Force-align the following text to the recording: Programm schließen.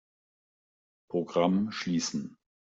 Programm 1.11 1.71
schließen. 1.71 2.35